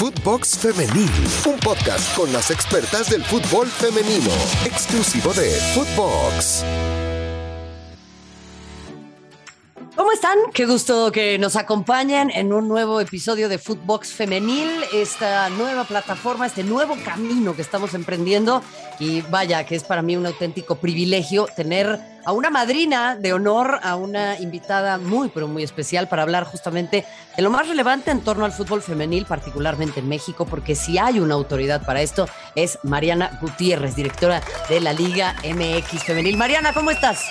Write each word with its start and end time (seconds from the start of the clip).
Footbox 0.00 0.56
Femenil, 0.56 1.10
un 1.44 1.58
podcast 1.58 2.16
con 2.16 2.32
las 2.32 2.50
expertas 2.50 3.10
del 3.10 3.22
fútbol 3.22 3.66
femenino, 3.68 4.30
exclusivo 4.64 5.30
de 5.34 5.50
Footbox. 5.74 6.64
¿Cómo 10.10 10.16
están? 10.16 10.38
Qué 10.52 10.66
gusto 10.66 11.12
que 11.12 11.38
nos 11.38 11.54
acompañen 11.54 12.30
en 12.30 12.52
un 12.52 12.66
nuevo 12.66 13.00
episodio 13.00 13.48
de 13.48 13.58
Footbox 13.58 14.12
Femenil, 14.12 14.68
esta 14.92 15.48
nueva 15.50 15.84
plataforma, 15.84 16.46
este 16.46 16.64
nuevo 16.64 16.96
camino 17.04 17.54
que 17.54 17.62
estamos 17.62 17.94
emprendiendo. 17.94 18.60
Y 18.98 19.20
vaya, 19.20 19.64
que 19.64 19.76
es 19.76 19.84
para 19.84 20.02
mí 20.02 20.16
un 20.16 20.26
auténtico 20.26 20.74
privilegio 20.74 21.46
tener 21.54 22.00
a 22.24 22.32
una 22.32 22.50
madrina 22.50 23.14
de 23.14 23.32
honor, 23.32 23.78
a 23.84 23.94
una 23.94 24.36
invitada 24.40 24.98
muy, 24.98 25.28
pero 25.28 25.46
muy 25.46 25.62
especial 25.62 26.08
para 26.08 26.22
hablar 26.22 26.42
justamente 26.42 27.06
de 27.36 27.42
lo 27.42 27.50
más 27.50 27.68
relevante 27.68 28.10
en 28.10 28.22
torno 28.22 28.44
al 28.44 28.50
fútbol 28.50 28.82
femenil, 28.82 29.26
particularmente 29.26 30.00
en 30.00 30.08
México, 30.08 30.44
porque 30.44 30.74
si 30.74 30.98
hay 30.98 31.20
una 31.20 31.34
autoridad 31.34 31.86
para 31.86 32.02
esto 32.02 32.28
es 32.56 32.80
Mariana 32.82 33.38
Gutiérrez, 33.40 33.94
directora 33.94 34.42
de 34.68 34.80
la 34.80 34.92
Liga 34.92 35.36
MX 35.44 36.02
Femenil. 36.02 36.36
Mariana, 36.36 36.72
¿cómo 36.72 36.90
estás? 36.90 37.30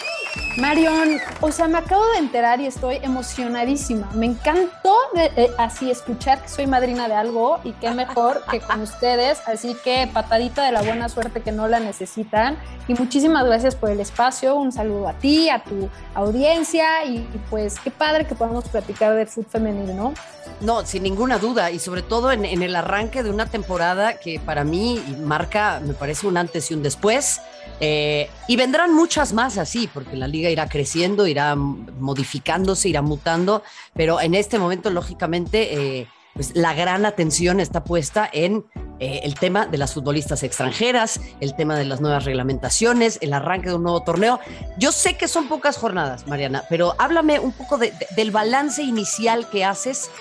Marion, 0.58 1.20
o 1.42 1.52
sea, 1.52 1.68
me 1.68 1.78
acabo 1.78 2.06
de 2.14 2.20
enterar 2.20 2.60
y 2.60 2.68
estoy 2.68 2.98
emocionadísima. 3.02 4.10
Me 4.14 4.26
encantó 4.26 4.96
eh, 5.16 5.52
así 5.58 5.90
escuchar 5.90 6.42
que 6.42 6.50
soy 6.50 6.68
madrina 6.68 7.08
de 7.08 7.16
algo 7.16 7.60
y 7.64 7.72
qué 7.74 7.92
mejor 7.92 8.44
que 8.50 8.60
con 8.60 8.82
ustedes. 8.82 9.40
Así 9.48 9.76
que 9.84 10.10
patadita 10.12 10.66
de 10.66 10.72
la 10.72 10.82
buena 10.82 11.10
suerte 11.10 11.42
que 11.42 11.52
no 11.52 11.68
la 11.68 11.80
necesitan. 11.80 12.58
Y 12.88 12.94
muchísimas 12.94 13.46
gracias 13.46 13.76
por 13.76 13.90
el 13.90 14.00
espacio. 14.00 14.56
Un 14.56 14.72
saludo 14.72 15.08
a 15.08 15.14
ti, 15.14 15.50
a 15.50 15.64
tu 15.64 15.90
audiencia 16.14 17.06
y, 17.06 17.20
pues 17.50 17.80
qué 17.80 17.92
padre 17.92 18.26
que 18.26 18.36
podamos 18.36 18.68
platicar 18.68 19.16
de 19.16 19.26
fútbol 19.26 19.52
femenino, 19.52 19.94
¿no? 19.94 20.14
No, 20.62 20.86
sin 20.86 21.04
ninguna 21.04 21.38
duda, 21.38 21.72
y 21.72 21.80
sobre 21.80 22.02
todo 22.02 22.32
en, 22.32 22.44
el 22.46 22.76
arranque 22.76 23.24
de 23.24 23.30
una 23.30 23.46
temporada 23.46 24.20
que 24.20 24.40
para 24.40 24.64
mí 24.64 25.02
marca, 25.22 25.80
me 25.86 25.94
parece 25.94 26.28
un 26.28 26.38
antes 26.38 26.70
y 26.72 26.74
un 26.74 26.84
después, 26.84 27.42
eh, 27.80 28.30
y 28.48 28.56
vendrán 28.56 28.94
muchas 28.94 29.34
más 29.34 29.58
así, 29.58 29.90
porque 29.94 30.16
la 30.16 30.28
liga 30.28 30.50
irá 30.50 30.68
creciendo, 30.68 31.28
irá 31.28 31.56
modificándose, 31.56 32.90
irá 32.90 33.02
mutando, 33.02 33.64
pero 33.94 34.20
en 34.22 34.36
este 34.36 34.60
momento, 34.60 34.90
lógicamente, 34.90 36.00
eh, 36.00 36.08
pues 36.34 36.56
la 36.56 36.74
gran 36.74 37.06
atención 37.06 37.60
está 37.60 37.84
puesta 37.84 38.30
en 38.32 38.66
eh, 39.00 39.22
el 39.24 39.36
tema 39.36 39.66
de 39.66 39.78
las 39.78 39.94
futbolistas 39.94 40.44
extranjeras, 40.44 41.20
el 41.40 41.56
tema 41.56 41.78
de 41.78 41.86
las 41.86 42.02
nuevas 42.02 42.26
reglamentaciones, 42.26 43.18
el 43.22 43.34
arranque 43.34 43.70
de 43.70 43.76
un 43.76 43.84
nuevo 43.84 44.04
torneo. 44.04 44.40
Yo 44.78 44.92
sé 44.92 45.16
que 45.16 45.28
son 45.28 45.48
pocas 45.48 45.78
jornadas, 45.78 46.28
Mariana, 46.28 46.64
pero 46.70 46.96
háblame 46.98 47.40
un 47.40 47.52
poco 47.52 47.78
del 47.78 48.32
balance 48.32 48.84
inicial 48.84 49.50
que 49.50 49.66
haces 49.66 50.12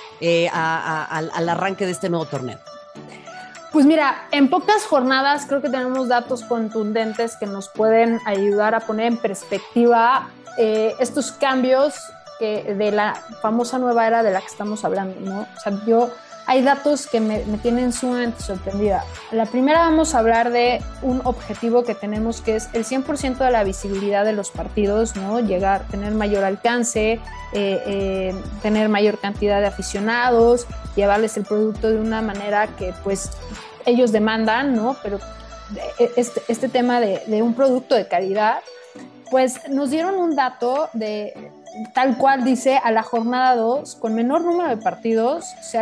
al 0.52 1.48
arranque 1.48 1.86
de 1.86 1.92
este 1.92 2.08
nuevo 2.08 2.24
torneo. 2.24 2.58
Pues 3.72 3.84
mira, 3.84 4.26
en 4.30 4.48
pocas 4.48 4.84
jornadas 4.84 5.44
creo 5.46 5.60
que 5.60 5.68
tenemos 5.68 6.08
datos 6.08 6.42
contundentes 6.42 7.36
que 7.36 7.46
nos 7.46 7.68
pueden 7.68 8.18
ayudar 8.24 8.74
a 8.74 8.80
poner 8.80 9.06
en 9.06 9.18
perspectiva 9.18 10.28
eh, 10.56 10.94
estos 10.98 11.32
cambios 11.32 11.94
que 12.38 12.74
de 12.74 12.90
la 12.92 13.14
famosa 13.42 13.78
nueva 13.78 14.06
era 14.06 14.22
de 14.22 14.32
la 14.32 14.40
que 14.40 14.46
estamos 14.46 14.84
hablando, 14.84 15.20
¿no? 15.20 15.40
O 15.40 15.60
sea, 15.60 15.72
yo 15.86 16.10
hay 16.48 16.62
datos 16.62 17.06
que 17.06 17.20
me, 17.20 17.40
tienen 17.62 17.92
sumamente 17.92 18.42
sorprendida. 18.42 19.04
La 19.32 19.44
primera 19.44 19.80
vamos 19.80 20.14
a 20.14 20.20
hablar 20.20 20.50
de 20.50 20.82
un 21.02 21.20
objetivo 21.24 21.84
que 21.84 21.94
tenemos 21.94 22.40
que 22.40 22.56
es 22.56 22.70
el 22.72 22.86
100% 22.86 23.36
de 23.36 23.50
la 23.50 23.64
visibilidad 23.64 24.24
de 24.24 24.32
los 24.32 24.50
partidos, 24.50 25.14
¿no? 25.14 25.40
Llegar, 25.40 25.86
tener 25.88 26.14
mayor 26.14 26.44
alcance, 26.44 27.12
eh, 27.12 27.20
eh, 27.52 28.34
tener 28.62 28.88
mayor 28.88 29.18
cantidad 29.18 29.60
de 29.60 29.66
aficionados, 29.66 30.66
llevarles 30.96 31.36
el 31.36 31.44
producto 31.44 31.90
de 31.90 32.00
una 32.00 32.22
manera 32.22 32.66
que 32.78 32.94
pues 33.04 33.30
ellos 33.84 34.10
demandan, 34.10 34.74
¿no? 34.74 34.96
Pero 35.02 35.18
eh, 35.98 36.12
este, 36.16 36.40
este 36.48 36.70
tema 36.70 36.98
de, 36.98 37.24
de 37.26 37.42
un 37.42 37.52
producto 37.52 37.94
de 37.94 38.08
calidad, 38.08 38.60
pues 39.30 39.68
nos 39.68 39.90
dieron 39.90 40.14
un 40.14 40.34
dato 40.34 40.88
de 40.94 41.52
tal 41.94 42.16
cual 42.16 42.44
dice, 42.44 42.78
a 42.82 42.90
la 42.90 43.02
jornada 43.02 43.56
2, 43.56 43.96
con 43.96 44.14
menor 44.14 44.42
número 44.42 44.68
de 44.68 44.76
partidos 44.76 45.44
se 45.62 45.78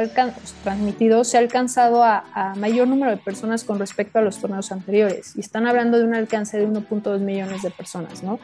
transmitidos, 0.62 1.28
se 1.28 1.36
ha 1.36 1.40
alcanzado 1.40 2.02
a, 2.02 2.24
mayor 2.56 2.88
número 2.88 3.10
de 3.10 3.16
personas 3.16 3.64
con 3.64 3.78
respecto 3.78 4.18
a 4.18 4.22
los 4.22 4.38
torneos 4.38 4.72
anteriores. 4.72 5.32
Y 5.36 5.40
están 5.40 5.66
hablando 5.66 5.98
de 5.98 6.04
un 6.04 6.14
alcance 6.14 6.58
de 6.58 6.68
1.2 6.68 7.18
millones 7.20 7.62
de 7.62 7.70
personas, 7.70 8.22
¿no? 8.22 8.38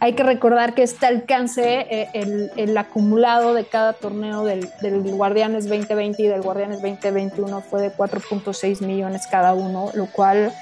Hay 0.00 0.14
que 0.14 0.22
recordar 0.22 0.74
que 0.74 0.82
este 0.82 1.06
alcance, 1.06 1.86
eh, 1.90 2.50
el, 2.56 2.76
acumulado 2.78 3.54
de 3.54 3.64
cada 3.64 3.94
torneo 3.94 4.44
del, 4.44 4.68
Guardianes 4.82 5.68
2020 5.68 6.22
y 6.22 6.26
del 6.28 6.42
Guardianes 6.42 6.80
2021 6.82 7.60
fue 7.62 7.82
de 7.82 7.92
4.6 7.92 8.84
millones 8.84 9.26
cada 9.26 9.54
uno, 9.54 9.90
lo 9.94 10.06
cual 10.06 10.52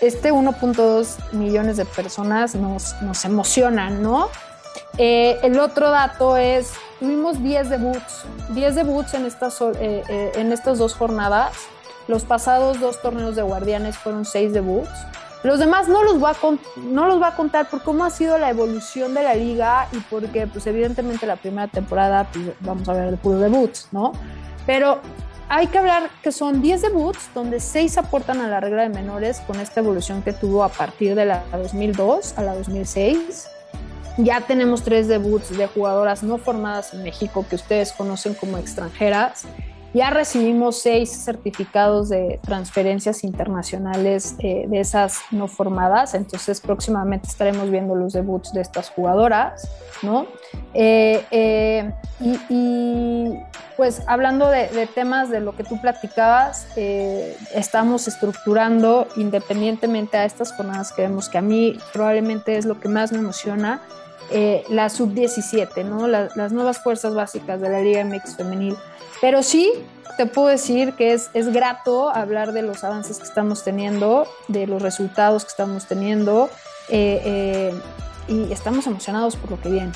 este 0.00 0.32
1.2 0.32 1.32
millones 1.32 1.76
de 1.76 1.84
personas 1.84 2.54
nos, 2.54 3.00
nos 3.02 3.24
¿no? 4.02 4.28
Eh, 5.02 5.38
el 5.42 5.58
otro 5.58 5.88
dato 5.88 6.36
es, 6.36 6.74
tuvimos 6.98 7.42
10 7.42 7.70
debuts, 7.70 8.24
10 8.50 8.74
debuts 8.74 9.14
en 9.14 9.24
estas, 9.24 9.58
eh, 9.62 10.04
eh, 10.06 10.32
en 10.34 10.52
estas 10.52 10.76
dos 10.76 10.92
jornadas. 10.92 11.52
Los 12.06 12.24
pasados 12.24 12.80
dos 12.80 13.00
torneos 13.00 13.34
de 13.34 13.40
guardianes 13.40 13.96
fueron 13.96 14.26
6 14.26 14.52
debuts. 14.52 14.90
Los 15.42 15.58
demás 15.58 15.88
no 15.88 16.04
los, 16.04 16.20
voy 16.20 16.32
a 16.32 16.36
no 16.82 17.06
los 17.06 17.18
va 17.18 17.28
a 17.28 17.34
contar 17.34 17.70
por 17.70 17.82
cómo 17.82 18.04
ha 18.04 18.10
sido 18.10 18.36
la 18.36 18.50
evolución 18.50 19.14
de 19.14 19.22
la 19.22 19.34
liga 19.34 19.88
y 19.92 20.00
porque, 20.00 20.46
pues 20.46 20.66
evidentemente 20.66 21.26
la 21.26 21.36
primera 21.36 21.66
temporada, 21.68 22.28
pues 22.30 22.48
vamos 22.60 22.86
a 22.86 22.92
ver 22.92 23.10
de 23.10 23.16
puros 23.16 23.40
debuts, 23.40 23.88
¿no? 23.92 24.12
Pero 24.66 25.00
hay 25.48 25.68
que 25.68 25.78
hablar 25.78 26.10
que 26.22 26.30
son 26.30 26.60
10 26.60 26.82
debuts 26.82 27.30
donde 27.34 27.58
6 27.58 27.96
aportan 27.96 28.42
a 28.42 28.48
la 28.48 28.60
regla 28.60 28.82
de 28.82 28.90
menores 28.90 29.40
con 29.46 29.60
esta 29.60 29.80
evolución 29.80 30.20
que 30.20 30.34
tuvo 30.34 30.62
a 30.62 30.68
partir 30.68 31.14
de 31.14 31.24
la 31.24 31.42
2002 31.52 32.36
a 32.36 32.42
la 32.42 32.54
2006. 32.54 33.48
Ya 34.22 34.40
tenemos 34.42 34.82
tres 34.82 35.08
debuts 35.08 35.56
de 35.56 35.66
jugadoras 35.66 36.22
no 36.22 36.36
formadas 36.38 36.92
en 36.92 37.02
México 37.02 37.46
que 37.48 37.56
ustedes 37.56 37.92
conocen 37.92 38.34
como 38.34 38.58
extranjeras. 38.58 39.46
Ya 39.92 40.10
recibimos 40.10 40.80
seis 40.80 41.10
certificados 41.10 42.10
de 42.10 42.38
transferencias 42.42 43.24
internacionales 43.24 44.36
eh, 44.38 44.66
de 44.68 44.78
esas 44.78 45.18
no 45.32 45.48
formadas, 45.48 46.14
entonces 46.14 46.60
próximamente 46.60 47.26
estaremos 47.26 47.70
viendo 47.70 47.96
los 47.96 48.12
debuts 48.12 48.52
de 48.52 48.60
estas 48.60 48.88
jugadoras, 48.90 49.68
¿no? 50.02 50.26
Eh, 50.74 51.24
eh, 51.32 51.92
y, 52.20 53.34
pues 53.76 54.02
hablando 54.06 54.48
de, 54.48 54.68
de, 54.68 54.86
temas 54.86 55.28
de 55.28 55.40
lo 55.40 55.56
que 55.56 55.64
tú 55.64 55.80
platicabas, 55.80 56.68
estamos 57.54 58.06
estructurando 58.06 59.08
independientemente 59.16 60.18
a 60.18 60.26
estas 60.26 60.52
jornadas 60.52 60.92
que 60.92 61.02
vemos 61.02 61.30
que 61.30 61.38
a 61.38 61.42
mí 61.42 61.78
probablemente 61.92 62.58
es 62.58 62.66
lo 62.66 62.78
que 62.78 62.88
más 62.88 63.10
me 63.10 63.18
emociona, 63.18 63.80
eh, 64.30 64.64
la 64.68 64.88
sub-17, 64.88 65.84
¿no? 65.84 66.06
las 66.06 66.52
nuevas 66.52 66.78
fuerzas 66.78 67.14
básicas 67.14 67.60
de 67.60 67.68
la 67.68 67.80
Liga 67.80 68.04
MX 68.04 68.36
femenil. 68.36 68.76
Pero 69.20 69.42
sí, 69.42 69.72
te 70.16 70.26
puedo 70.26 70.48
decir 70.48 70.94
que 70.94 71.12
es, 71.12 71.30
es 71.34 71.52
grato 71.52 72.08
hablar 72.10 72.52
de 72.52 72.62
los 72.62 72.84
avances 72.84 73.18
que 73.18 73.24
estamos 73.24 73.64
teniendo, 73.64 74.26
de 74.48 74.66
los 74.66 74.82
resultados 74.82 75.44
que 75.44 75.50
estamos 75.50 75.86
teniendo, 75.86 76.48
eh, 76.88 77.20
eh, 77.24 77.74
y 78.28 78.52
estamos 78.52 78.86
emocionados 78.86 79.36
por 79.36 79.50
lo 79.50 79.60
que 79.60 79.68
viene. 79.68 79.92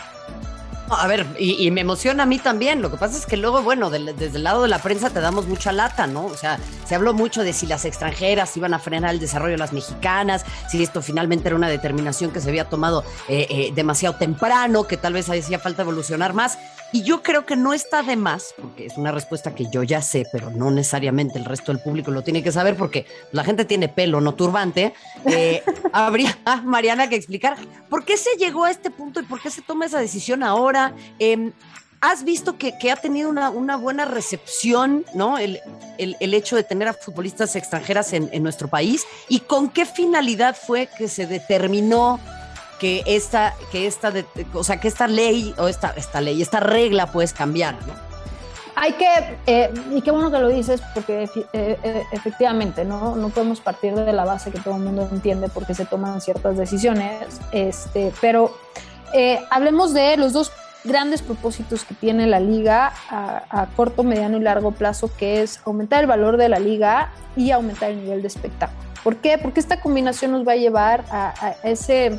A 0.91 1.07
ver, 1.07 1.27
y, 1.39 1.71
me 1.71 1.81
emociona 1.81 2.25
a 2.25 2.27
mí 2.27 2.39
también. 2.39 2.83
Lo 2.83 2.91
que 2.91 2.97
pasa 2.97 3.17
es 3.17 3.27
que 3.27 3.37
luego, 3.37 3.63
bueno, 3.63 3.91
desde 3.91 4.37
el 4.37 4.45
lado 4.45 4.63
de 4.63 4.69
la 4.69 4.79
prensa 4.79 5.11
te 5.11 5.21
damos 5.21 5.47
mucha 5.47 5.73
lata, 5.73 6.07
¿no? 6.07 6.27
O 6.27 6.37
sea, 6.37 6.59
se 6.87 6.95
habló 6.95 7.15
mucho 7.15 7.43
de 7.43 7.53
si 7.53 7.67
las 7.67 7.85
extranjeras 7.85 8.55
iban 8.57 8.75
a 8.75 8.79
frenar 8.79 9.11
el 9.11 9.21
desarrollo 9.21 9.53
de 9.53 9.59
las 9.59 9.73
mexicanas, 9.73 10.45
si 10.69 10.83
esto 10.83 11.01
finalmente 11.01 11.49
era 11.49 11.57
una 11.57 11.69
determinación 11.69 12.31
que 12.31 12.41
se 12.41 12.51
había 12.51 12.67
tomado 12.67 13.03
eh, 13.29 13.47
eh, 13.49 13.73
demasiado 13.75 14.17
temprano, 14.17 14.87
que 14.87 14.97
tal 14.97 15.15
vez 15.15 15.29
hacía 15.31 15.59
falta 15.59 15.83
evolucionar 15.83 16.35
más. 16.35 16.59
Y 16.93 17.03
yo 17.03 17.25
creo 17.25 17.45
que 17.45 17.57
no 17.57 17.73
está 17.73 18.05
de 18.05 18.15
más, 18.15 18.55
porque 18.61 18.87
es 18.87 18.97
una 18.97 19.11
respuesta 19.11 19.53
que 19.53 19.67
yo 19.69 19.83
ya 19.83 20.01
sé, 20.01 20.27
pero 20.31 20.51
no 20.51 20.71
necesariamente 20.71 21.41
el 21.41 21.45
resto 21.45 21.73
del 21.73 21.83
público 21.83 22.13
lo 22.13 22.23
tiene 22.23 22.41
que 22.41 22.53
saber, 22.53 22.77
porque 22.77 23.05
la 23.33 23.43
gente 23.43 23.65
tiene 23.65 23.89
pelo, 23.89 24.21
no 24.21 24.35
turbante. 24.35 24.95
Eh, 25.25 25.65
habría, 25.93 26.39
Mariana, 26.63 27.09
que 27.09 27.17
explicar 27.17 27.57
por 27.89 28.05
qué 28.05 28.17
se 28.17 28.37
llegó 28.39 28.65
a 28.65 28.71
este 28.71 28.93
punto 28.93 29.19
y 29.19 29.25
por 29.25 29.41
qué 29.41 29.51
se 29.51 29.63
toma 29.63 29.87
esa 29.87 29.99
decisión 29.99 30.45
ahora. 30.45 30.74
Em, 31.19 31.53
¿Has 32.07 32.23
visto 32.23 32.59
que, 32.59 32.75
ha 32.93 32.97
tenido 32.97 33.31
una, 33.31 33.77
buena 33.79 34.05
recepción, 34.05 35.07
¿no? 35.15 35.39
El, 35.39 35.59
hecho 36.21 36.55
de 36.55 36.63
tener 36.63 36.87
a 36.87 36.93
futbolistas 36.93 37.57
extranjeras 37.57 38.13
en, 38.13 38.43
nuestro 38.43 38.69
país. 38.69 39.07
¿Y 39.27 39.41
con 39.41 39.71
qué 39.71 39.87
finalidad 39.87 40.55
fue 40.55 40.87
que 40.99 41.09
se 41.09 41.27
determinó 41.27 42.21
que 42.79 43.03
esta, 43.07 43.55
que 43.73 43.87
esta, 43.87 44.13
o 44.53 44.63
sea, 44.63 44.79
que 44.81 44.89
esta 44.89 45.09
ley 45.09 45.55
o 45.57 45.67
esta, 45.67 45.95
esta 45.97 46.21
ley, 46.21 46.43
esta 46.43 46.61
regla 46.61 47.11
puedes 47.11 47.33
cambiar, 47.33 47.75
¿no? 47.87 47.95
Hay 48.77 48.93
que, 48.93 49.39
eh, 49.47 49.73
y 49.91 50.03
qué 50.03 50.11
bueno 50.11 50.31
que 50.31 50.39
lo 50.41 50.49
dices, 50.49 50.83
porque 50.93 51.23
eh, 51.23 51.79
eh, 51.83 52.03
efectivamente, 52.13 52.85
¿no? 52.85 53.17
No 53.17 53.31
podemos 53.31 53.63
partir 53.63 53.95
de 53.95 54.13
la 54.13 54.27
base 54.27 54.51
que 54.51 54.59
todo 54.59 54.77
el 54.77 54.83
mundo 54.83 55.09
entiende 55.11 55.49
porque 55.49 55.75
se 55.75 55.87
toman 55.87 56.21
ciertas 56.21 56.59
decisiones, 56.59 57.41
este, 57.51 58.13
pero 58.21 58.55
hablemos 59.51 59.95
de 59.95 60.17
los 60.19 60.35
dos 60.35 60.51
grandes 60.85 61.23
propósitos 61.23 61.85
que 61.85 61.95
tiene 61.95 62.27
la 62.27 62.41
liga 62.41 62.93
a, 63.11 63.67
corto, 63.77 64.05
mediano 64.05 64.37
y 64.37 64.41
largo 64.41 64.73
plazo, 64.73 65.11
que 65.17 65.43
es 65.43 65.61
aumentar 65.65 66.03
el 66.03 66.07
valor 66.07 66.37
de 66.37 66.49
la 66.49 66.59
liga 66.59 67.13
y 67.37 67.51
aumentar 67.51 67.91
el 67.91 68.03
nivel 68.03 68.23
de 68.23 68.29
espectáculo. 68.29 68.89
¿Por 69.03 69.17
qué? 69.17 69.39
Porque 69.39 69.61
esta 69.61 69.81
combinación 69.81 70.33
nos 70.33 70.47
va 70.47 70.53
a 70.53 70.57
llevar 70.57 71.05
a 71.11 71.57
ese 71.63 72.19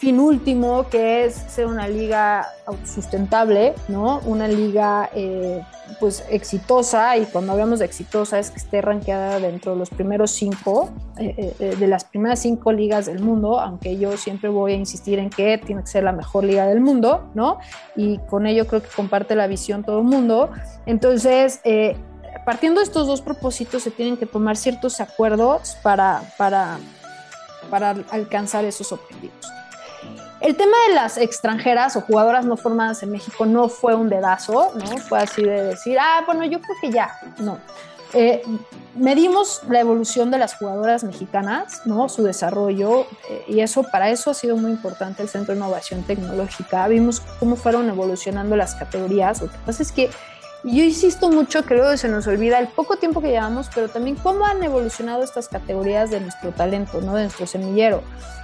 fin 0.00 0.18
último, 0.18 0.88
que 0.88 1.26
es 1.26 1.34
ser 1.34 1.66
una 1.66 1.86
liga 1.86 2.48
sustentable, 2.86 3.74
¿no? 3.88 4.20
Una 4.24 4.48
liga 4.48 5.10
eh, 5.14 5.62
pues 5.98 6.24
exitosa, 6.30 7.18
y 7.18 7.26
cuando 7.26 7.52
hablamos 7.52 7.80
de 7.80 7.84
exitosa 7.84 8.38
es 8.38 8.50
que 8.50 8.56
esté 8.56 8.80
rankeada 8.80 9.38
dentro 9.38 9.72
de 9.72 9.78
los 9.78 9.90
primeros 9.90 10.30
cinco, 10.30 10.88
eh, 11.18 11.54
eh, 11.60 11.76
de 11.78 11.86
las 11.86 12.04
primeras 12.04 12.38
cinco 12.38 12.72
ligas 12.72 13.04
del 13.06 13.18
mundo, 13.18 13.60
aunque 13.60 13.98
yo 13.98 14.16
siempre 14.16 14.48
voy 14.48 14.72
a 14.72 14.76
insistir 14.76 15.18
en 15.18 15.28
que 15.28 15.58
tiene 15.58 15.82
que 15.82 15.88
ser 15.88 16.04
la 16.04 16.12
mejor 16.12 16.44
liga 16.44 16.66
del 16.66 16.80
mundo, 16.80 17.28
¿no? 17.34 17.58
Y 17.94 18.16
con 18.20 18.46
ello 18.46 18.66
creo 18.66 18.80
que 18.80 18.88
comparte 18.88 19.36
la 19.36 19.48
visión 19.48 19.84
todo 19.84 19.98
el 19.98 20.04
mundo. 20.04 20.48
Entonces, 20.86 21.60
partiendo 22.46 22.80
de 22.80 22.84
estos 22.84 23.06
dos 23.06 23.20
propósitos, 23.20 23.82
se 23.82 23.90
tienen 23.90 24.16
que 24.16 24.24
tomar 24.24 24.56
ciertos 24.56 24.98
acuerdos 24.98 25.76
para, 25.82 26.22
para, 26.38 26.78
para 27.68 27.90
alcanzar 28.10 28.64
esos 28.64 28.92
objetivos. 28.92 29.59
El 30.40 30.56
tema 30.56 30.76
de 30.88 30.94
las 30.94 31.18
extranjeras 31.18 31.96
o 31.96 32.00
jugadoras 32.00 32.46
no 32.46 32.56
formadas 32.56 33.02
en 33.02 33.12
México 33.12 33.44
no 33.44 33.68
fue 33.68 33.94
un 33.94 34.08
dedazo, 34.08 34.72
¿no? 34.74 34.96
Fue 34.96 35.18
así 35.18 35.42
de 35.42 35.64
decir, 35.64 35.98
ah, 36.00 36.22
bueno, 36.24 36.44
yo 36.46 36.60
creo 36.60 36.76
que 36.80 36.90
ya, 36.90 37.10
no. 37.38 37.58
Eh, 38.14 38.42
medimos 38.94 39.60
la 39.68 39.80
evolución 39.80 40.30
de 40.30 40.38
las 40.38 40.54
jugadoras 40.54 41.04
mexicanas, 41.04 41.82
¿no? 41.84 42.08
Su 42.08 42.22
desarrollo, 42.22 43.06
eh, 43.28 43.44
y 43.48 43.60
eso, 43.60 43.82
para 43.82 44.08
eso 44.08 44.30
ha 44.30 44.34
sido 44.34 44.56
muy 44.56 44.70
importante 44.70 45.22
el 45.22 45.28
Centro 45.28 45.52
de 45.52 45.60
Innovación 45.60 46.02
Tecnológica. 46.04 46.88
Vimos 46.88 47.20
cómo 47.38 47.54
fueron 47.56 47.88
evolucionando 47.88 48.56
las 48.56 48.74
categorías. 48.74 49.42
Lo 49.42 49.50
que 49.50 49.58
pasa 49.64 49.82
es 49.82 49.92
que 49.92 50.10
yo 50.64 50.84
insisto 50.84 51.30
mucho 51.30 51.64
que 51.64 51.74
luego 51.74 51.96
se 51.96 52.08
nos 52.08 52.26
olvida 52.26 52.58
el 52.58 52.68
poco 52.68 52.96
tiempo 52.96 53.20
que 53.20 53.28
llevamos, 53.28 53.68
pero 53.74 53.88
también 53.88 54.16
cómo 54.16 54.46
han 54.46 54.62
evolucionado 54.62 55.22
estas 55.22 55.48
categorías 55.48 56.10
de 56.10 56.20
nuestro 56.20 56.52
talento, 56.52 57.00
¿no? 57.00 57.14
De 57.14 57.22
nuestro 57.22 57.46
semillero. 57.46 58.02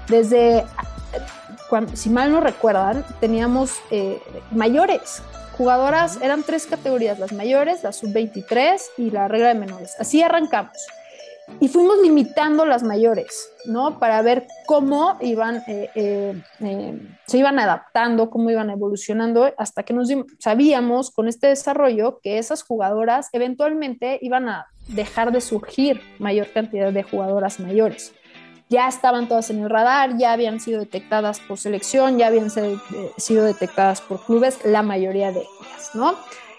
Desde 0.09 0.65
si 1.95 2.11
mal 2.11 2.31
no 2.31 2.41
recuerdan, 2.41 3.05
teníamos 3.21 3.81
eh, 3.91 4.21
mayores. 4.51 5.23
Jugadoras, 5.57 6.19
eran 6.21 6.43
tres 6.43 6.67
categorías, 6.67 7.19
las 7.19 7.33
mayores, 7.33 7.83
la 7.83 7.93
sub-23 7.93 8.81
y 8.99 9.11
la 9.11 9.27
regla 9.27 9.49
de 9.49 9.55
menores. 9.55 9.97
Así 9.99 10.23
arrancamos. 10.23 10.87
Y 11.61 11.69
fuimos 11.69 11.99
limitando 12.03 12.67
las 12.67 12.83
mayores, 12.83 13.51
¿no? 13.67 13.99
Para 13.99 14.21
ver 14.23 14.47
cómo 14.67 15.17
iban, 15.21 15.63
eh, 15.69 15.91
eh, 15.95 17.03
se 17.27 17.39
iban 17.39 17.59
adaptando, 17.59 18.31
cómo 18.31 18.51
iban 18.51 18.71
evolucionando, 18.71 19.53
hasta 19.57 19.85
que 19.85 19.95
nos 19.95 20.09
sabíamos 20.39 21.11
con 21.11 21.29
este 21.29 21.47
desarrollo 21.47 22.21
que 22.23 22.39
esas 22.39 22.63
jugadoras 22.63 23.29
eventualmente 23.33 24.19
iban 24.23 24.49
a 24.49 24.67
dejar 24.89 25.33
de 25.33 25.41
surgir 25.41 26.01
mayor 26.19 26.49
cantidad 26.53 26.93
de 26.93 27.03
jugadoras 27.03 27.61
mayores 27.61 28.13
ya 28.69 28.89
estaban 28.89 29.29
todas 29.29 29.51
en 29.51 29.63
el 29.63 29.71
radar, 29.71 30.17
ya 30.19 30.33
habían 30.33 30.61
sido 30.61 30.81
detectadas 30.81 31.41
por 31.41 31.59
selección, 31.59 32.19
ya 32.19 32.27
habían 32.27 32.51
sido, 32.51 32.81
eh, 32.95 33.43
detectadas 33.43 34.01
por 34.01 34.25
clubes, 34.25 34.65
la 34.65 34.83
mayoría 34.83 35.31
de 35.31 35.41
ellas, 35.41 35.91
¿no? 35.95 36.15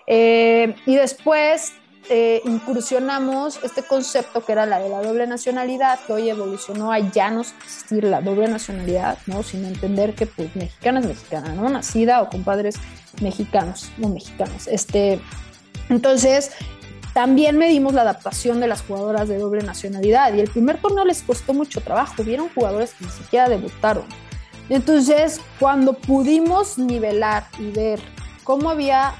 Eh, 0.07 0.75
y 0.85 0.95
después 0.95 1.73
eh, 2.09 2.41
incursionamos 2.45 3.59
este 3.63 3.83
concepto 3.83 4.43
que 4.43 4.51
era 4.51 4.65
la 4.65 4.79
de 4.79 4.89
la 4.89 5.01
doble 5.01 5.27
nacionalidad, 5.27 5.99
que 6.05 6.13
hoy 6.13 6.29
evolucionó 6.29 6.91
a 6.91 6.99
ya 6.99 7.29
no 7.29 7.41
existir 7.41 8.03
la 8.03 8.21
doble 8.21 8.47
nacionalidad, 8.47 9.17
¿no? 9.25 9.43
Sin 9.43 9.65
entender 9.65 10.15
que 10.15 10.25
pues 10.25 10.55
mexicana 10.55 10.99
es 10.99 11.05
mexicana, 11.05 11.53
¿no? 11.53 11.69
Nacida 11.69 12.21
o 12.21 12.29
con 12.29 12.43
padres 12.43 12.75
mexicanos, 13.21 13.91
no 13.97 14.09
mexicanos. 14.09 14.67
Este, 14.67 15.19
entonces, 15.89 16.51
también 17.13 17.57
medimos 17.57 17.93
la 17.93 18.01
adaptación 18.01 18.59
de 18.59 18.67
las 18.67 18.83
jugadoras 18.83 19.27
de 19.27 19.37
doble 19.37 19.63
nacionalidad 19.63 20.33
y 20.33 20.39
el 20.39 20.49
primer 20.49 20.79
torneo 20.79 21.03
les 21.03 21.23
costó 21.23 21.53
mucho 21.53 21.81
trabajo. 21.81 22.23
Vieron 22.23 22.49
jugadores 22.49 22.93
que 22.93 23.05
ni 23.05 23.11
siquiera 23.11 23.49
debutaron. 23.49 24.05
Entonces, 24.69 25.41
cuando 25.59 25.93
pudimos 25.93 26.77
nivelar 26.77 27.47
y 27.57 27.71
ver 27.71 27.99
cómo 28.47 28.69
había, 28.69 29.13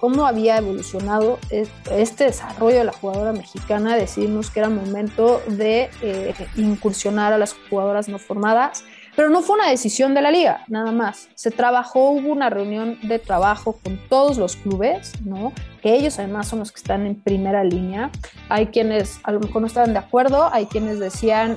cómo 0.00 0.24
había 0.24 0.56
evolucionado 0.56 1.38
este 1.50 2.24
desarrollo 2.24 2.78
de 2.78 2.84
la 2.84 2.92
jugadora 2.92 3.34
mexicana, 3.34 3.96
decidimos 3.96 4.50
que 4.50 4.60
era 4.60 4.70
momento 4.70 5.42
de 5.46 5.90
eh, 6.00 6.34
incursionar 6.56 7.34
a 7.34 7.38
las 7.38 7.54
jugadoras 7.68 8.08
no 8.08 8.18
formadas 8.18 8.82
pero 9.14 9.28
no 9.28 9.42
fue 9.42 9.56
una 9.56 9.68
decisión 9.68 10.14
de 10.14 10.22
la 10.22 10.30
liga, 10.30 10.64
nada 10.68 10.90
más. 10.90 11.28
Se 11.34 11.50
trabajó, 11.50 12.12
hubo 12.12 12.32
una 12.32 12.48
reunión 12.48 12.98
de 13.02 13.18
trabajo 13.18 13.78
con 13.84 13.98
todos 14.08 14.38
los 14.38 14.56
clubes, 14.56 15.12
¿no? 15.22 15.52
Que 15.82 15.94
ellos 15.94 16.18
además 16.18 16.48
son 16.48 16.60
los 16.60 16.72
que 16.72 16.78
están 16.78 17.04
en 17.04 17.16
primera 17.16 17.62
línea. 17.62 18.10
Hay 18.48 18.68
quienes 18.68 19.20
a 19.24 19.32
lo 19.32 19.40
mejor 19.40 19.60
no 19.60 19.66
estaban 19.66 19.92
de 19.92 19.98
acuerdo, 19.98 20.48
hay 20.50 20.64
quienes 20.64 20.98
decían 20.98 21.56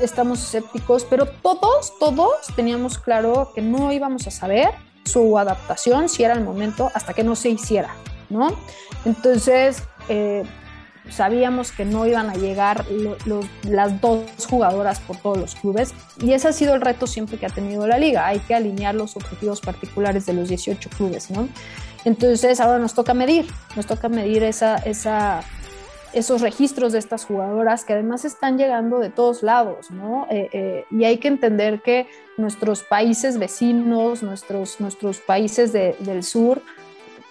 estamos 0.00 0.42
escépticos, 0.42 1.04
pero 1.04 1.26
todos, 1.26 1.92
todos 1.98 2.30
teníamos 2.56 2.96
claro 2.96 3.52
que 3.54 3.60
no 3.60 3.92
íbamos 3.92 4.26
a 4.26 4.30
saber 4.30 4.70
su 5.04 5.38
adaptación 5.38 6.08
si 6.08 6.24
era 6.24 6.34
el 6.34 6.42
momento 6.42 6.90
hasta 6.94 7.12
que 7.14 7.24
no 7.24 7.36
se 7.36 7.50
hiciera, 7.50 7.94
¿no? 8.30 8.56
Entonces, 9.04 9.82
eh, 10.08 10.44
sabíamos 11.10 11.72
que 11.72 11.84
no 11.84 12.06
iban 12.06 12.30
a 12.30 12.34
llegar 12.34 12.84
las 13.64 14.00
dos 14.00 14.24
jugadoras 14.48 15.00
por 15.00 15.16
todos 15.18 15.36
los 15.36 15.54
clubes 15.54 15.94
y 16.20 16.32
ese 16.32 16.48
ha 16.48 16.52
sido 16.52 16.74
el 16.74 16.80
reto 16.80 17.06
siempre 17.06 17.38
que 17.38 17.46
ha 17.46 17.50
tenido 17.50 17.86
la 17.86 17.98
liga. 17.98 18.26
Hay 18.26 18.38
que 18.40 18.54
alinear 18.54 18.94
los 18.94 19.16
objetivos 19.16 19.60
particulares 19.60 20.26
de 20.26 20.32
los 20.32 20.48
18 20.48 20.90
clubes, 20.90 21.30
¿no? 21.30 21.48
Entonces 22.04 22.60
ahora 22.60 22.78
nos 22.78 22.94
toca 22.94 23.14
medir, 23.14 23.46
nos 23.76 23.86
toca 23.86 24.08
medir 24.08 24.42
esa, 24.42 24.76
esa, 24.76 25.42
esos 26.14 26.40
registros 26.40 26.92
de 26.92 26.98
estas 26.98 27.24
jugadoras 27.24 27.84
que 27.84 27.92
además 27.92 28.24
están 28.24 28.56
llegando 28.58 28.98
de 28.98 29.10
todos 29.10 29.42
lados, 29.42 29.90
¿no? 29.90 30.26
Eh, 30.30 30.48
eh, 30.52 30.84
y 30.90 31.04
hay 31.04 31.18
que 31.18 31.28
entender 31.28 31.80
que 31.82 32.06
nuestros 32.36 32.82
países 32.82 33.38
vecinos, 33.38 34.22
nuestros, 34.22 34.80
nuestros 34.80 35.18
países 35.18 35.72
del 35.72 36.22
sur, 36.22 36.62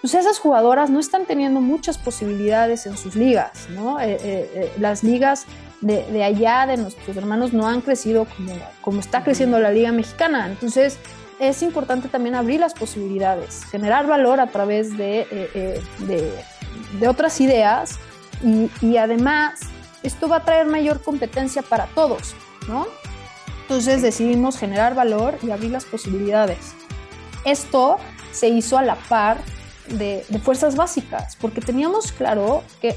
pues 0.04 0.12
esas 0.12 0.38
jugadoras 0.38 0.90
no 0.90 1.00
están 1.00 1.24
teniendo 1.24 1.62
muchas 1.62 1.96
posibilidades 1.96 2.84
en 2.84 2.94
sus 2.94 3.16
ligas, 3.16 3.70
¿no? 3.70 3.98
Eh, 3.98 4.18
eh, 4.22 4.50
eh, 4.54 4.72
las 4.78 5.02
ligas 5.02 5.46
de, 5.80 6.22
allá, 6.22 6.66
de 6.66 6.76
nuestros 6.76 7.16
hermanos, 7.16 7.54
no 7.54 7.66
han 7.66 7.80
crecido 7.80 8.26
como, 8.26 8.52
como 8.82 9.00
está 9.00 9.24
creciendo 9.24 9.58
la 9.58 9.70
liga 9.70 9.92
mexicana. 9.92 10.46
Entonces, 10.46 10.98
es 11.38 11.62
importante 11.62 12.08
también 12.08 12.34
abrir 12.34 12.60
las 12.60 12.74
posibilidades, 12.74 13.64
generar 13.70 14.06
valor 14.06 14.40
a 14.40 14.46
través 14.48 14.94
de, 14.94 15.26
de, 16.00 17.08
otras 17.08 17.40
ideas 17.40 17.98
y, 18.44 18.70
y, 18.80 18.96
además 18.98 19.60
esto 20.02 20.28
va 20.28 20.36
a 20.36 20.44
traer 20.44 20.66
mayor 20.66 21.02
competencia 21.02 21.62
para 21.62 21.86
todos, 21.86 22.34
¿no? 22.68 22.86
Entonces 23.62 24.02
decidimos 24.02 24.58
generar 24.58 24.94
valor 24.94 25.38
y 25.42 25.50
abrir 25.50 25.70
las 25.70 25.86
posibilidades. 25.86 26.74
Esto 27.44 27.96
se 28.32 28.48
hizo 28.48 28.76
a 28.76 28.82
la 28.82 28.96
par 28.96 29.38
de, 29.88 30.24
fuerzas 30.42 30.76
básicas, 30.76 31.36
porque 31.36 31.60
teníamos 31.60 32.12
claro 32.12 32.62
que 32.80 32.96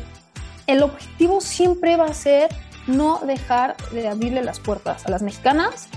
el 0.68 0.84
objetivo 0.84 1.42
siempre 1.42 1.96
va 1.96 2.06
a 2.06 2.14
ser 2.14 2.50
no 2.88 3.20
dejar 3.26 3.76
de 3.92 4.08
abrirle 4.08 4.44
las 4.44 4.60
puertas 4.60 5.06
a 5.06 5.12
las 5.12 5.22
mexicanas 5.22 5.88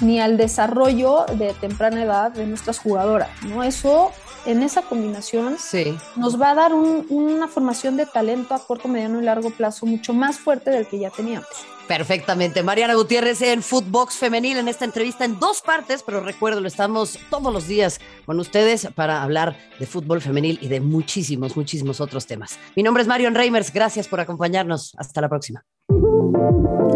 ni 0.00 0.20
al 0.20 0.36
desarrollo 0.36 1.26
de 1.34 1.52
temprana 1.54 2.02
edad 2.02 2.32
de 2.32 2.46
nuestras 2.46 2.78
jugadoras, 2.78 3.28
¿no? 3.44 3.62
Eso, 3.62 4.12
en 4.46 4.62
esa 4.62 4.82
combinación, 4.82 5.56
sí. 5.58 5.96
nos 6.16 6.40
va 6.40 6.50
a 6.50 6.54
dar 6.54 6.74
una 6.74 7.48
formación 7.48 7.96
de 7.96 8.06
talento 8.06 8.54
a 8.54 8.58
corto, 8.58 8.88
mediano 8.88 9.20
y 9.20 9.24
largo 9.24 9.50
plazo 9.50 9.86
mucho 9.86 10.12
más 10.12 10.38
fuerte 10.38 10.70
del 10.70 10.86
que 10.86 10.98
ya 10.98 11.10
teníamos. 11.10 11.48
Perfectamente. 11.90 12.62
Mariana 12.62 12.94
Gutiérrez 12.94 13.42
en 13.42 13.64
Footbox 13.64 14.14
Femenil 14.14 14.58
en 14.58 14.68
esta 14.68 14.84
entrevista 14.84 15.24
en 15.24 15.40
dos 15.40 15.60
partes, 15.60 16.04
pero 16.04 16.20
recuerdo, 16.20 16.64
estamos 16.64 17.18
todos 17.30 17.52
los 17.52 17.66
días 17.66 18.00
con 18.26 18.38
ustedes 18.38 18.86
para 18.94 19.24
hablar 19.24 19.56
de 19.80 19.86
fútbol 19.86 20.20
femenil 20.20 20.58
y 20.62 20.68
de 20.68 20.80
muchísimos, 20.80 21.56
muchísimos 21.56 22.00
otros 22.00 22.26
temas. 22.26 22.60
Mi 22.76 22.84
nombre 22.84 23.02
es 23.02 23.08
Marion 23.08 23.34
Reimers. 23.34 23.72
Gracias 23.72 24.06
por 24.06 24.20
acompañarnos. 24.20 24.92
Hasta 24.98 25.20
la 25.20 25.28
próxima. 25.28 25.64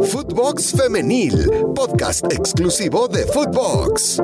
Footbox 0.03 0.75
Femenil, 0.77 1.51
podcast 1.75 2.33
exclusivo 2.33 3.09
de 3.09 3.27
Footbox. 3.27 4.21